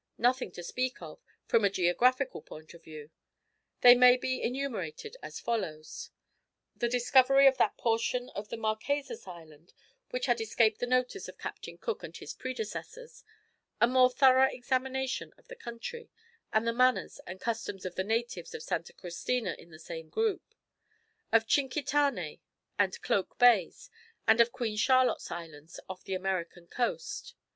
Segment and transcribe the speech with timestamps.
[0.17, 3.11] Nothing to speak of, from a geographical point of view.
[3.81, 6.09] They may be enumerated as follows:
[6.75, 9.75] The discovery of that portion of the Marquesas Islands
[10.09, 13.23] which had escaped the notice of Captain Cook and his predecessors,
[13.79, 16.09] a more thorough examination of the country,
[16.51, 20.55] and the manners and customs of the natives of Santa Christina in the same group,
[21.31, 22.39] of Tchinkitané
[22.79, 23.91] and Cloak Bays,
[24.27, 27.35] and of Queen Charlotte's Islands off the American coast.